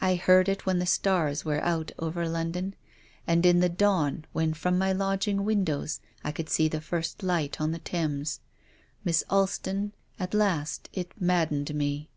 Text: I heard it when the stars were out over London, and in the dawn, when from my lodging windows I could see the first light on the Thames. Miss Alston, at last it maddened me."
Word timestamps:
I 0.00 0.14
heard 0.14 0.48
it 0.48 0.64
when 0.64 0.78
the 0.78 0.86
stars 0.86 1.44
were 1.44 1.60
out 1.60 1.90
over 1.98 2.28
London, 2.28 2.76
and 3.26 3.44
in 3.44 3.58
the 3.58 3.68
dawn, 3.68 4.24
when 4.32 4.54
from 4.54 4.78
my 4.78 4.92
lodging 4.92 5.44
windows 5.44 5.98
I 6.22 6.30
could 6.30 6.48
see 6.48 6.68
the 6.68 6.80
first 6.80 7.24
light 7.24 7.60
on 7.60 7.72
the 7.72 7.80
Thames. 7.80 8.38
Miss 9.02 9.24
Alston, 9.28 9.92
at 10.20 10.34
last 10.34 10.88
it 10.92 11.20
maddened 11.20 11.74
me." 11.74 12.08